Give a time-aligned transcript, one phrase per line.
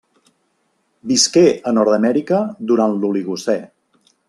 [1.11, 2.41] Visqué a Nord-amèrica
[2.73, 3.57] durant l'Oligocè.